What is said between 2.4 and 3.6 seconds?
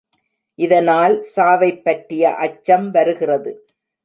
அச்சம் வருகிறது.